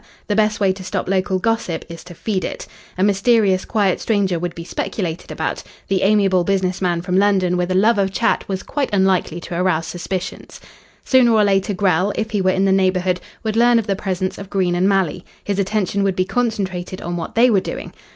The 0.25 0.35
best 0.35 0.59
way 0.59 0.73
to 0.73 0.83
stop 0.83 1.07
local 1.07 1.37
gossip 1.37 1.85
is 1.87 2.03
to 2.05 2.15
feed 2.15 2.43
it. 2.43 2.65
A 2.97 3.03
mysterious 3.03 3.65
quiet 3.65 3.99
stranger 4.01 4.39
would 4.39 4.55
be 4.55 4.63
speculated 4.63 5.29
about, 5.31 5.61
the 5.89 6.01
amiable 6.01 6.43
business 6.43 6.81
man 6.81 7.03
from 7.03 7.19
London 7.19 7.55
with 7.55 7.69
a 7.69 7.75
love 7.75 7.99
of 7.99 8.11
chat 8.11 8.43
was 8.49 8.63
quite 8.63 8.91
unlikely 8.91 9.39
to 9.41 9.53
arouse 9.53 9.85
suspicions. 9.85 10.59
Sooner 11.05 11.29
or 11.31 11.43
later 11.43 11.75
Grell, 11.75 12.11
if 12.15 12.31
he 12.31 12.41
were 12.41 12.49
in 12.49 12.65
the 12.65 12.71
neighbourhood, 12.71 13.21
would 13.43 13.55
learn 13.55 13.77
of 13.77 13.85
the 13.85 13.95
presence 13.95 14.39
of 14.39 14.49
Green 14.49 14.73
and 14.73 14.89
Malley. 14.89 15.23
His 15.43 15.59
attention 15.59 16.01
would 16.01 16.15
be 16.15 16.25
concentrated 16.25 16.99
on 17.03 17.15
what 17.15 17.35
they 17.35 17.51
were 17.51 17.59
doing. 17.59 17.93